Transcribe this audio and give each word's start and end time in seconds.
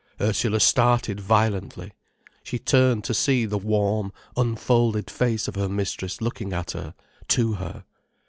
Ursula 0.19 0.59
started 0.59 1.19
violently. 1.19 1.93
She 2.41 2.57
turned 2.57 3.03
to 3.03 3.13
see 3.13 3.45
the 3.45 3.59
warm, 3.59 4.11
unfolded 4.35 5.11
face 5.11 5.47
of 5.47 5.53
her 5.53 5.69
mistress 5.69 6.21
looking 6.23 6.53
at 6.53 6.71
her, 6.71 6.95
to 7.27 7.53
her. 7.53 7.85